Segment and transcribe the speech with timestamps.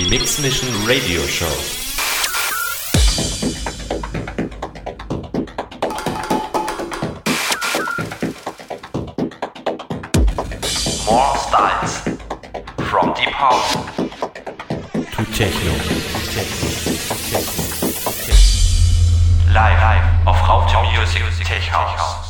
[0.00, 1.44] Die Mix Mission Radio Show.
[11.04, 12.00] More styles.
[12.88, 13.74] From deep house
[14.94, 15.72] To Techno.
[19.52, 22.29] live, live auf Raute Music Tech House.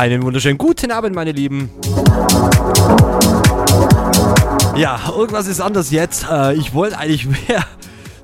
[0.00, 1.68] Einen wunderschönen guten Abend, meine Lieben.
[4.74, 6.24] Ja, irgendwas ist anders jetzt.
[6.26, 7.66] Äh, ich wollte eigentlich mehr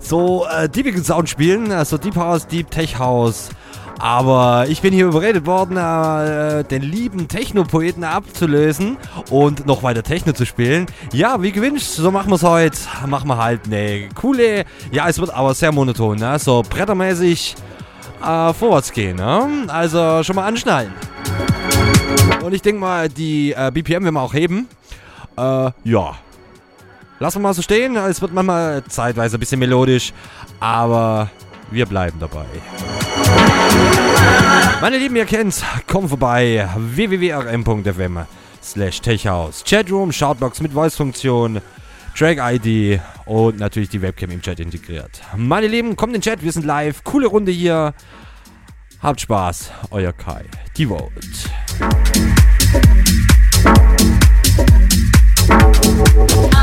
[0.00, 3.50] so äh, Deepigen Sound spielen, also Deep House, Deep Tech House.
[3.98, 8.96] Aber ich bin hier überredet worden, äh, den lieben Techno-Poeten abzulösen
[9.28, 10.86] und noch weiter Techno zu spielen.
[11.12, 12.78] Ja, wie gewünscht, so machen wir es heute.
[13.06, 16.38] Machen wir halt eine coole, ja, es wird aber sehr monoton, ne?
[16.38, 17.54] so brettermäßig
[18.22, 19.16] äh, vorwärts gehen.
[19.16, 19.66] Ne?
[19.68, 20.94] Also schon mal anschnallen.
[22.46, 24.68] Und ich denke mal, die äh, BPM werden wir auch heben.
[25.36, 26.16] Äh, ja.
[27.18, 27.96] Lassen wir mal so stehen.
[27.96, 30.12] Es wird manchmal zeitweise ein bisschen melodisch,
[30.60, 31.28] aber
[31.72, 32.44] wir bleiben dabei.
[34.80, 35.64] Meine Lieben, ihr kennt's.
[35.88, 36.68] Kommt vorbei.
[36.76, 38.20] www.rm.fm
[38.62, 39.64] slash techhouse.
[39.68, 41.60] Chatroom, Shoutbox mit Voice-Funktion,
[42.16, 45.20] Track-ID und natürlich die Webcam im Chat integriert.
[45.36, 46.44] Meine Lieben, kommt in den Chat.
[46.44, 47.02] Wir sind live.
[47.02, 47.92] Coole Runde hier.
[49.02, 50.44] Habt Spaß, euer Kai.
[50.76, 51.10] Die Vote.
[56.18, 56.55] Thank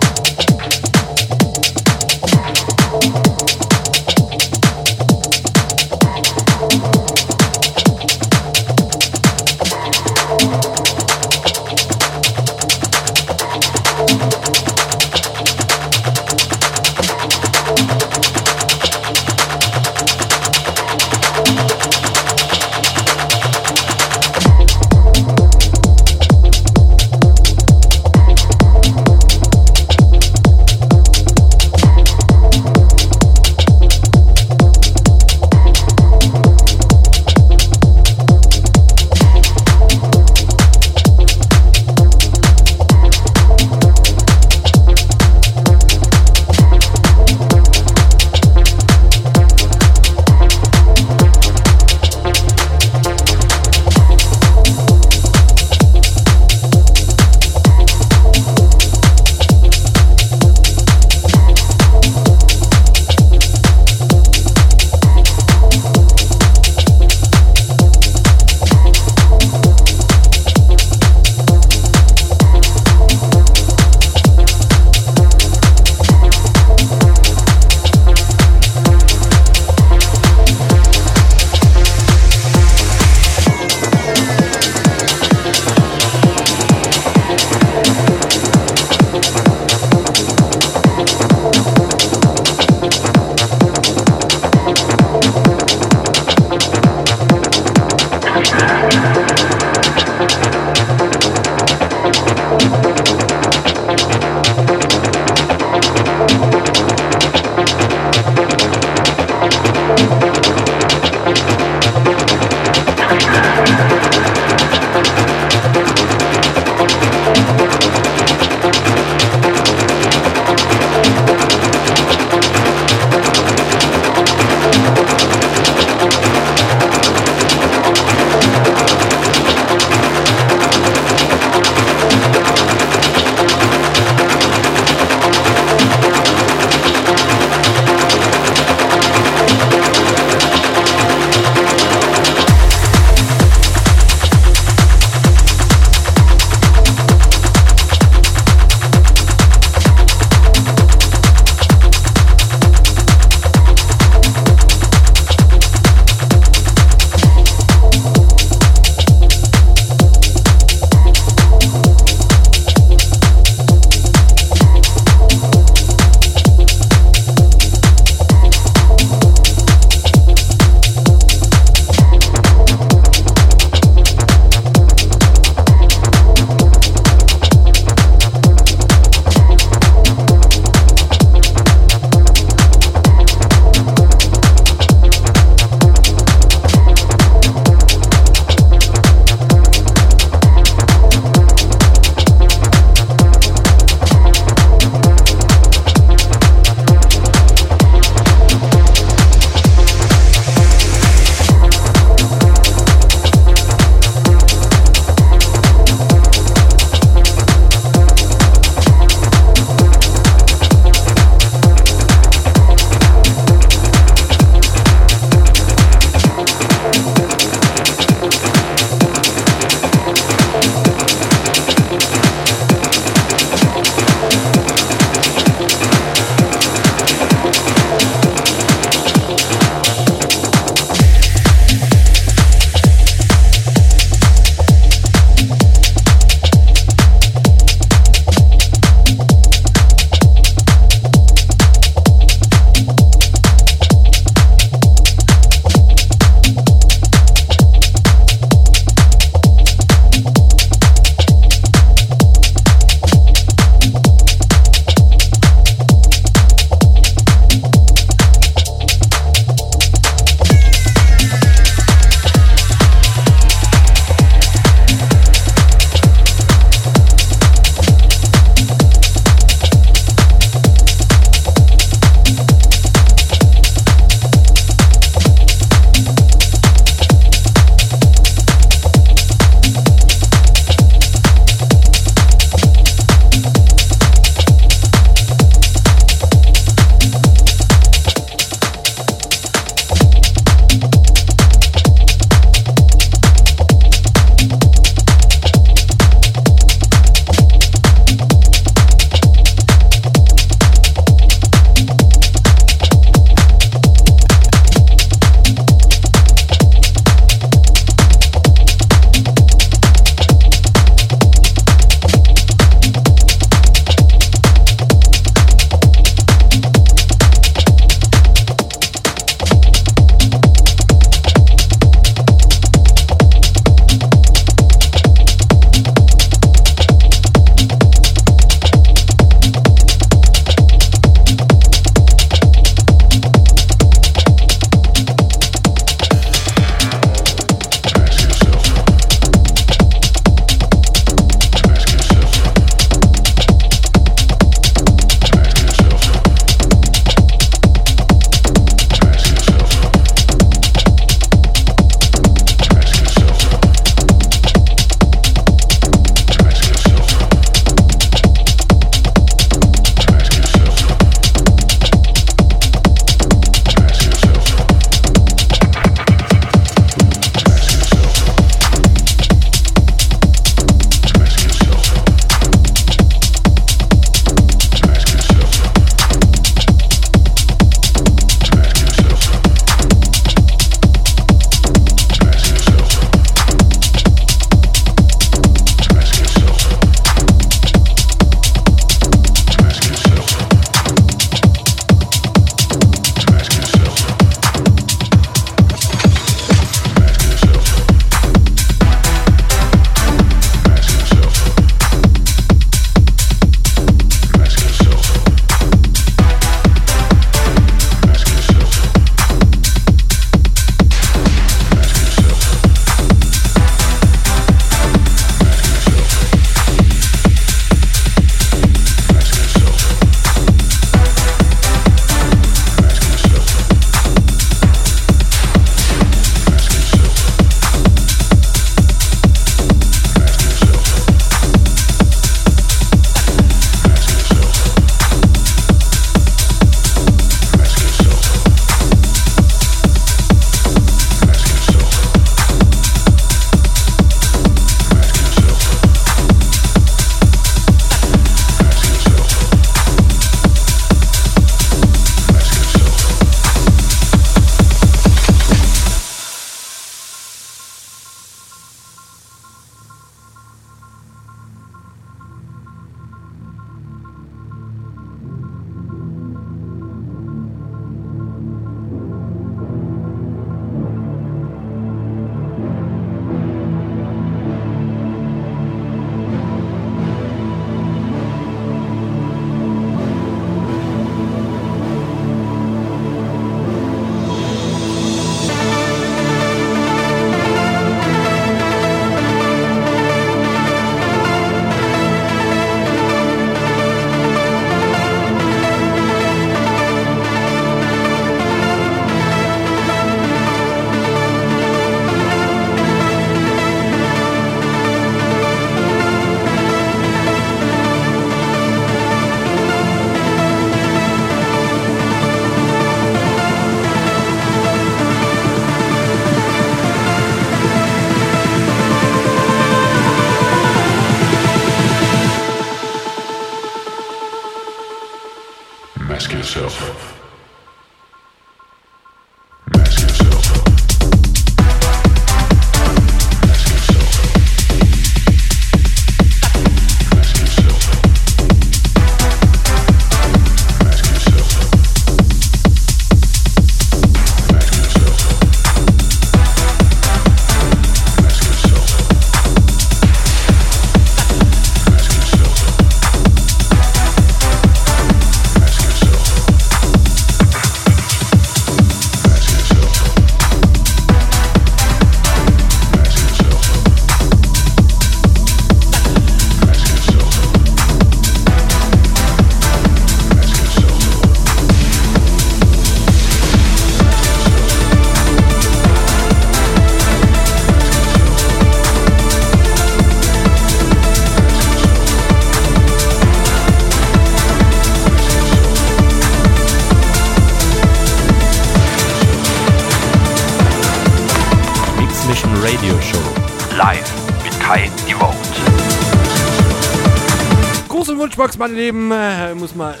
[598.62, 599.10] mein Leben.
[599.10, 599.96] Äh, muss mal.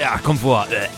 [0.00, 0.66] ja, komm vor.
[0.70, 0.88] Äh.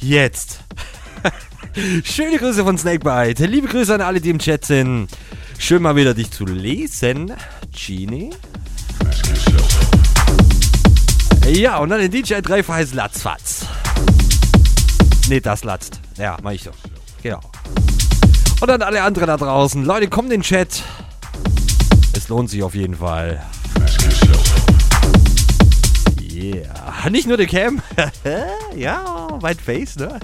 [0.00, 0.60] Jetzt.
[2.04, 3.44] Schöne Grüße von Snakebite.
[3.44, 5.08] Liebe Grüße an alle, die im Chat sind.
[5.58, 7.34] Schön mal wieder dich zu lesen.
[7.72, 8.30] Genie.
[11.46, 13.66] Ja, und dann den DJ 3 heißt Latzfatz.
[15.28, 16.00] Nee, das latzt.
[16.16, 16.70] Ja, mach ich so.
[17.22, 17.40] Genau.
[18.60, 19.84] Und dann alle anderen da draußen.
[19.84, 20.82] Leute, kommt in den Chat.
[22.16, 23.44] Es lohnt sich auf jeden Fall.
[26.32, 27.10] Yeah.
[27.10, 27.82] Nicht nur die Cam.
[28.76, 30.18] ja, mein Face, ne?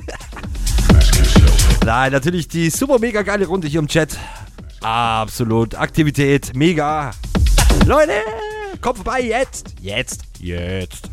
[1.84, 4.16] Nein, natürlich die super mega geile Runde hier im Chat.
[4.80, 5.74] Absolut.
[5.74, 7.10] Aktivität, mega.
[7.84, 8.12] Leute,
[8.80, 9.74] kommt vorbei jetzt.
[9.80, 10.22] Jetzt.
[10.38, 11.10] Jetzt.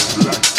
[0.00, 0.49] Black.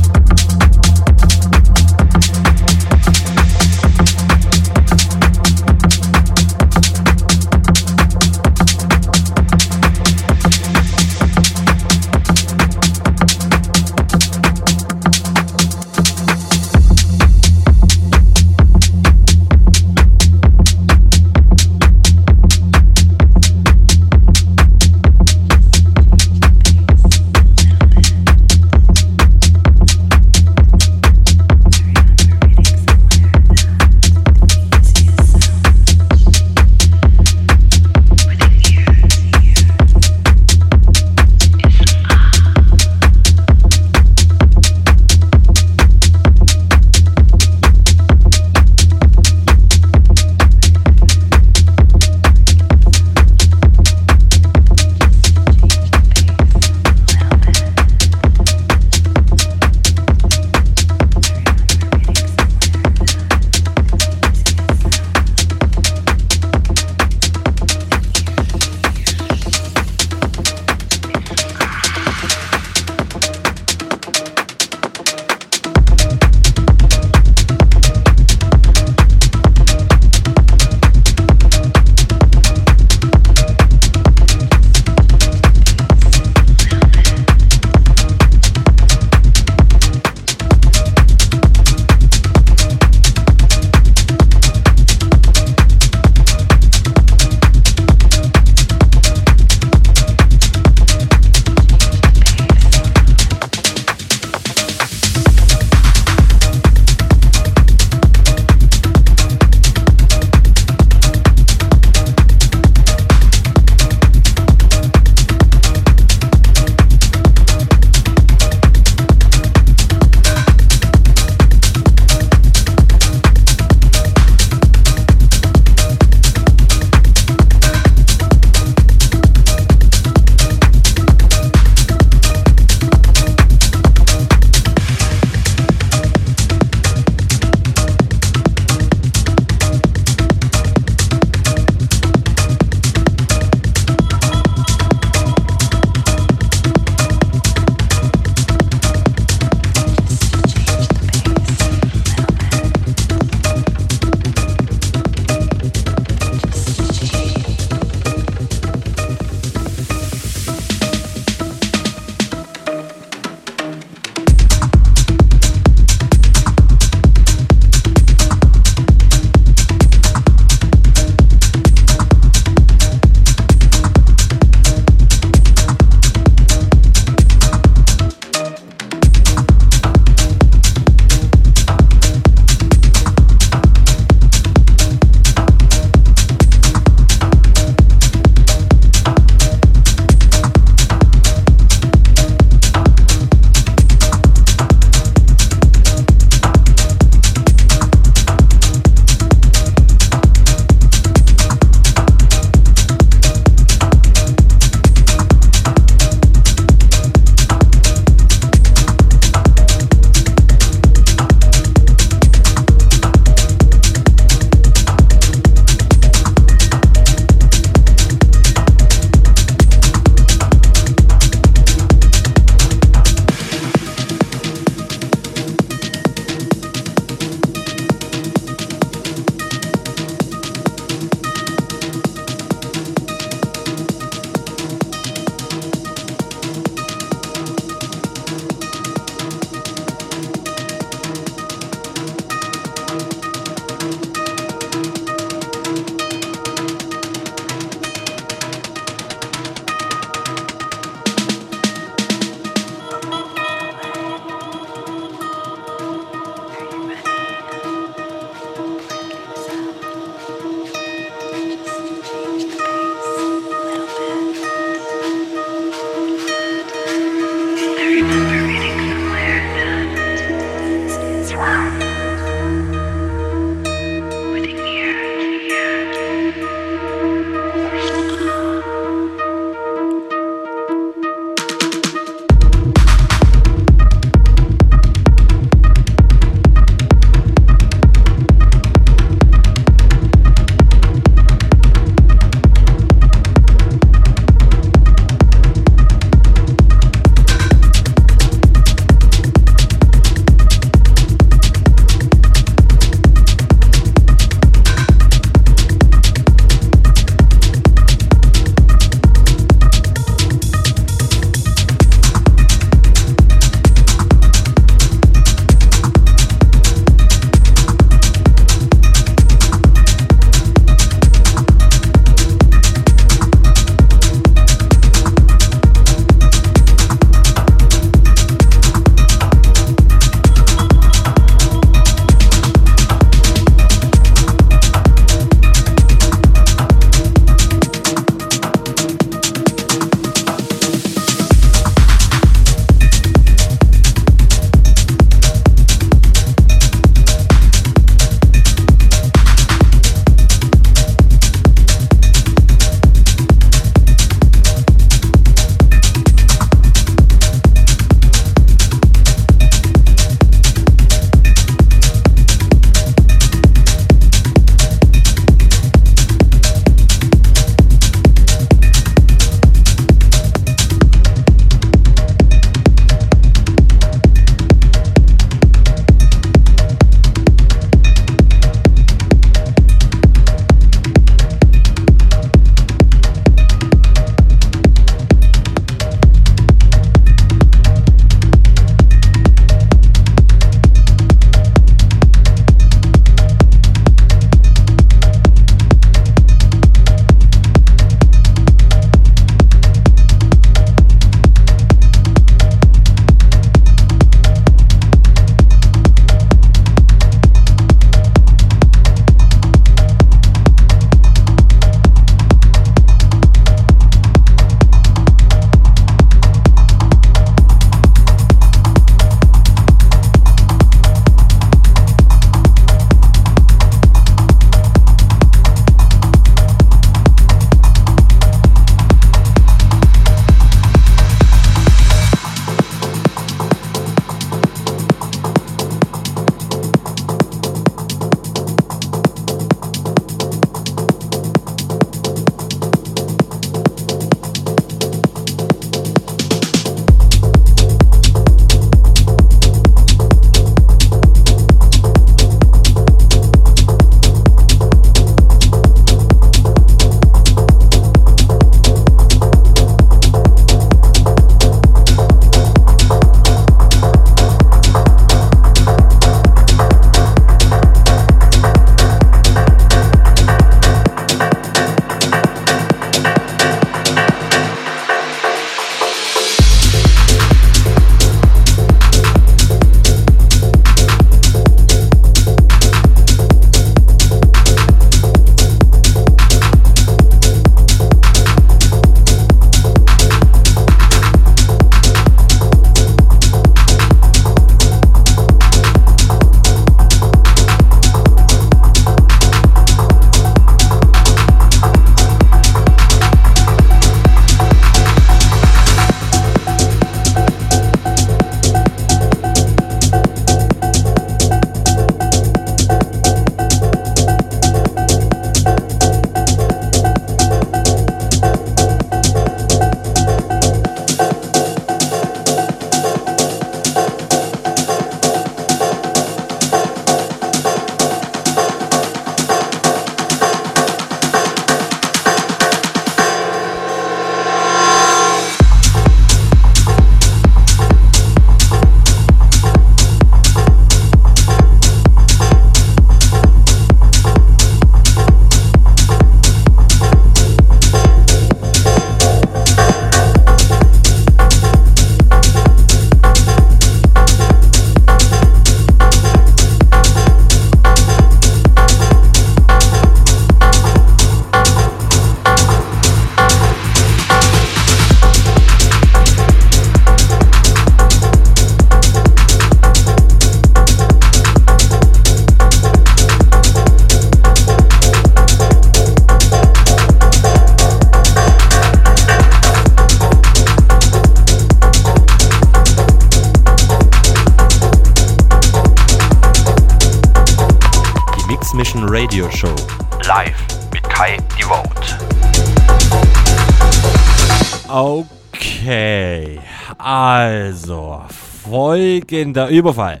[599.12, 600.00] Folgender Überfall.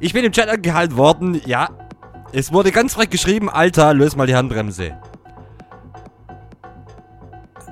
[0.00, 1.40] Ich bin im Chat angehalten worden.
[1.44, 1.68] Ja,
[2.32, 4.96] es wurde ganz frech geschrieben, Alter, löse mal die Handbremse.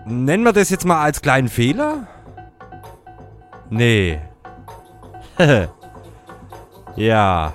[0.04, 2.06] Nennen wir das jetzt mal als kleinen Fehler?
[3.70, 4.20] Nee.
[6.96, 7.54] ja.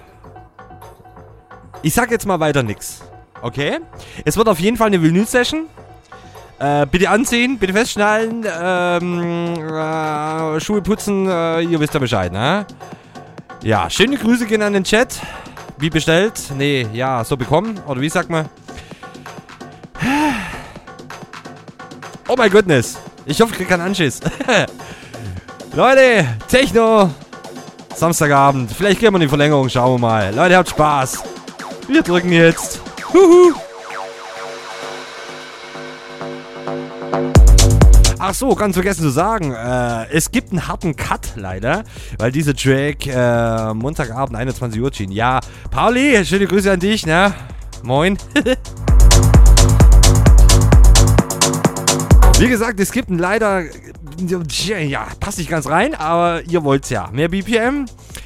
[1.84, 3.04] Ich sag jetzt mal weiter nix.
[3.44, 3.80] Okay?
[4.24, 5.68] Es wird auf jeden Fall eine Vinyl-Session.
[6.58, 12.66] Äh, bitte anziehen, bitte festschnallen, ähm, äh, Schuhe putzen, äh, ihr wisst ja Bescheid, ne?
[13.62, 15.20] Ja, schöne Grüße gehen an den Chat.
[15.78, 16.34] Wie bestellt?
[16.58, 17.80] Nee, ja, so bekommen.
[17.88, 18.48] Oder wie sagt man?
[22.28, 22.98] Oh mein Goodness.
[23.26, 24.22] Ich hoffe, ich krieg keinen Anschiss.
[25.74, 27.10] Leute, Techno.
[27.94, 28.72] Samstagabend.
[28.72, 29.68] Vielleicht gehen wir in die Verlängerung.
[29.68, 30.34] Schauen wir mal.
[30.34, 31.24] Leute, habt Spaß.
[31.88, 32.82] Wir drücken jetzt.
[33.14, 33.54] Huhu.
[38.28, 41.84] Ach so, ganz vergessen zu sagen, äh, es gibt einen harten Cut leider,
[42.18, 45.12] weil diese Track äh, Montagabend 21 Uhr schien.
[45.12, 47.36] Ja, Pauli, schöne Grüße an dich, ne?
[47.84, 48.18] Moin.
[52.40, 53.62] Wie gesagt, es gibt einen leider,
[54.88, 57.08] ja, passt nicht ganz rein, aber ihr wollt's ja.
[57.12, 57.86] Mehr BPM,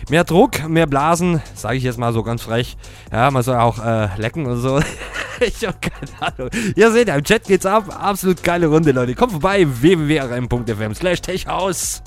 [0.09, 2.77] mehr Druck, mehr Blasen, sage ich jetzt mal so ganz frech.
[3.11, 4.79] Ja, man soll auch äh, lecken und so.
[5.39, 6.49] ich hab keine Ahnung.
[6.75, 7.85] Ihr seht, im Chat geht's ab.
[8.01, 9.15] Absolut geile Runde, Leute.
[9.15, 12.01] Kommt vorbei, www.rm.fm slash techhaus.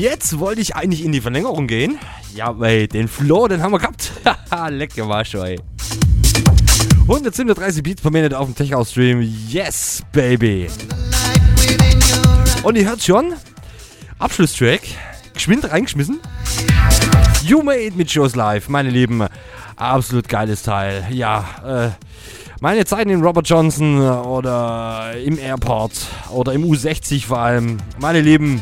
[0.00, 2.00] Jetzt wollte ich eigentlich in die Verlängerung gehen.
[2.34, 4.10] Ja, weil den Floor, den haben wir gehabt.
[4.50, 5.60] Haha, lecker war schon, ey.
[7.02, 9.20] 137 Beats per Minute auf dem Tech House Stream.
[9.48, 10.66] Yes, baby.
[12.64, 13.34] Und ihr hört schon,
[14.18, 14.80] Abschlusstrack,
[15.32, 16.18] geschwind reingeschmissen.
[17.44, 19.24] You Made mit Shows Live, meine Lieben.
[19.76, 21.06] Absolut geiles Teil.
[21.10, 21.90] Ja, äh,
[22.60, 25.92] meine Zeiten in Robert Johnson oder im Airport
[26.32, 27.78] oder im U60 vor allem.
[28.00, 28.60] Meine Lieben,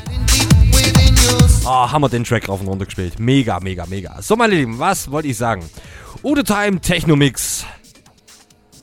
[1.65, 3.19] oh, haben wir den Track rauf und runter gespielt.
[3.19, 4.21] Mega, mega, mega.
[4.23, 5.69] So, meine Lieben, was wollte ich sagen?
[6.23, 7.65] Udo Time Techno Mix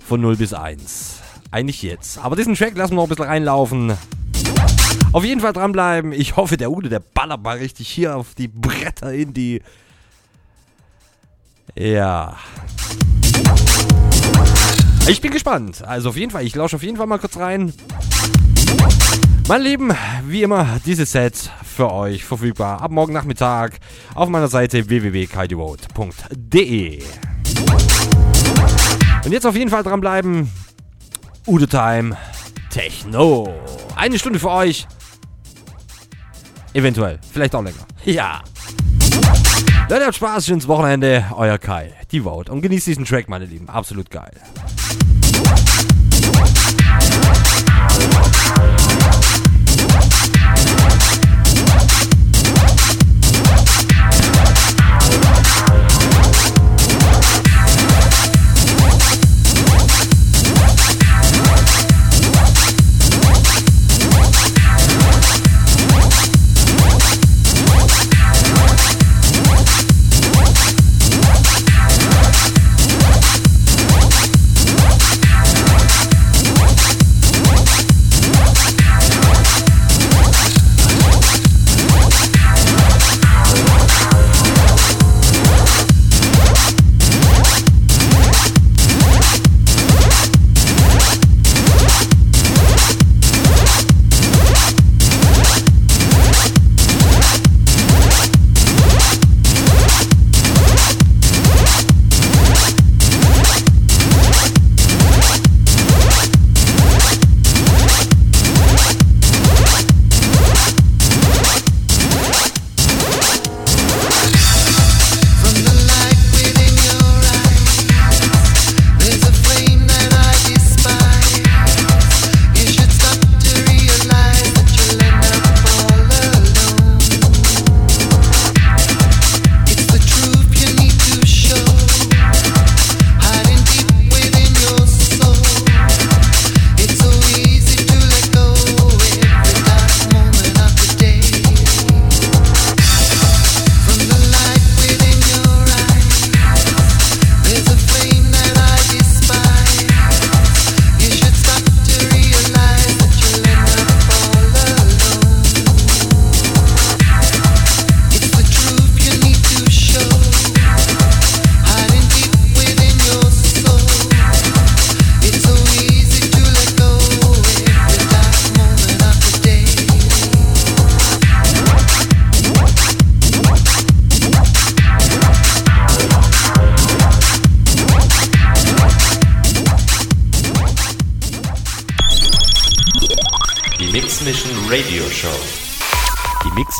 [0.06, 1.22] von 0 bis 1.
[1.51, 2.18] Eigentlich jetzt.
[2.19, 3.97] Aber diesen Track lassen wir noch ein bisschen reinlaufen.
[5.11, 6.11] Auf jeden Fall dranbleiben.
[6.11, 9.61] Ich hoffe, der Udo, der ballert mal richtig hier auf die Bretter in die.
[11.76, 12.38] Ja.
[15.07, 15.84] Ich bin gespannt.
[15.84, 17.73] Also auf jeden Fall, ich lausche auf jeden Fall mal kurz rein.
[19.50, 19.92] Mein Lieben,
[20.28, 23.80] wie immer, dieses Set für euch verfügbar ab morgen Nachmittag
[24.14, 27.02] auf meiner Seite www.kaidevote.de.
[29.26, 30.52] Und jetzt auf jeden Fall dranbleiben.
[31.48, 32.16] Udo Time
[32.70, 33.52] Techno.
[33.96, 34.88] Eine Stunde für euch.
[36.74, 37.18] Eventuell.
[37.34, 37.88] Vielleicht auch länger.
[38.06, 38.44] Ja.
[39.90, 41.26] Leute, habt Spaß, schönes Wochenende.
[41.36, 42.52] Euer Kai, die Vote.
[42.52, 43.68] Und genießt diesen Track, meine Lieben.
[43.68, 44.40] Absolut geil.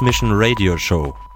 [0.01, 1.28] Mission Radio Show.